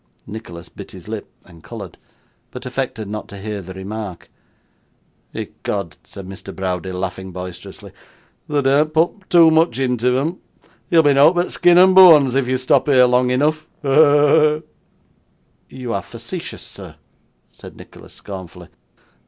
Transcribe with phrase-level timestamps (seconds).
[0.25, 1.99] Nicholas bit his lip, and coloured,
[2.49, 4.31] but affected not to hear the remark.
[5.31, 6.55] 'Ecod,' said Mr.
[6.55, 7.91] Browdie, laughing boisterously,
[8.49, 10.39] 'they dean't put too much intiv'em.
[10.89, 13.67] Ye'll be nowt but skeen and boans if you stop here long eneaf.
[13.83, 13.93] Ho!
[13.93, 14.29] ho!
[14.39, 14.63] ho!'
[15.69, 16.95] 'You are facetious, sir,'
[17.53, 18.69] said Nicholas, scornfully.